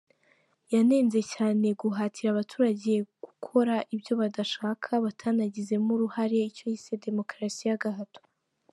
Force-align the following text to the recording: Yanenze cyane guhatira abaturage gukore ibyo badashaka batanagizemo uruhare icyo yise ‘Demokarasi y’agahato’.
Yanenze 0.73 1.19
cyane 1.33 1.65
guhatira 1.81 2.27
abaturage 2.31 2.91
gukore 3.23 3.75
ibyo 3.95 4.13
badashaka 4.21 4.89
batanagizemo 5.05 5.89
uruhare 5.95 6.35
icyo 6.49 6.65
yise 6.71 6.93
‘Demokarasi 7.05 7.63
y’agahato’. 7.69 8.21